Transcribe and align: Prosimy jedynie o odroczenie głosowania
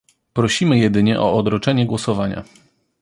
Prosimy 0.33 0.79
jedynie 0.79 1.19
o 1.21 1.33
odroczenie 1.37 1.85
głosowania 1.85 2.43